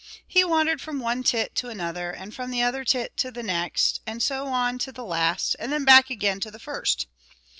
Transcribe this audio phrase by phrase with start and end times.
[0.27, 4.01] He wandered from one tit to another, and from the other tit to the next,
[4.07, 7.05] and so on to the last, and then back again to the first.